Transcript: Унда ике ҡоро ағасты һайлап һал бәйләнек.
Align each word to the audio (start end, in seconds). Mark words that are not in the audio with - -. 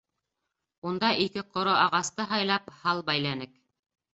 Унда 0.91 1.11
ике 1.27 1.43
ҡоро 1.57 1.75
ағасты 1.83 2.27
һайлап 2.33 2.75
һал 2.81 3.07
бәйләнек. 3.11 3.55